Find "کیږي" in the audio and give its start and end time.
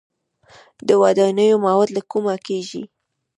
2.47-2.83